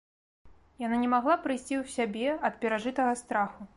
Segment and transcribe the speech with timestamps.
[0.85, 3.61] Яна не магла прыйсці ў сябе ад перажытага страху.